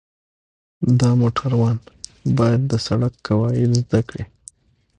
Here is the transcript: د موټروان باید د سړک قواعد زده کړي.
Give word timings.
د 0.99 1.01
موټروان 1.19 1.77
باید 2.37 2.61
د 2.71 2.73
سړک 2.85 3.13
قواعد 3.27 3.69
زده 3.81 3.99
کړي. 4.09 4.25